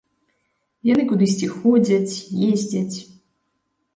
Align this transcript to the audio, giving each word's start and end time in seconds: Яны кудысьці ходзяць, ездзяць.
Яны 0.89 1.03
кудысьці 1.11 1.49
ходзяць, 1.57 2.15
ездзяць. 2.49 2.97